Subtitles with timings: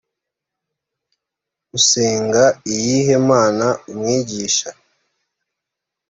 [1.77, 4.69] usenga iyihe mana umwigisha